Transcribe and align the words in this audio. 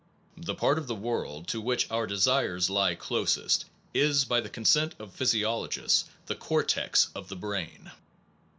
The 0.37 0.55
part 0.55 0.79
of 0.79 0.87
the 0.87 0.95
world 0.95 1.47
to 1.49 1.61
which 1.61 1.85
our 1.91 2.07
desires 2.07 2.71
lie 2.71 2.95
closest 2.95 3.65
is, 3.93 4.25
by 4.25 4.41
the 4.41 4.49
consent 4.49 4.95
of 4.97 5.13
physiologists, 5.13 6.05
the 6.25 6.33
cortex 6.33 7.09
of 7.13 7.27
the 7.29 7.35
brain. 7.35 7.91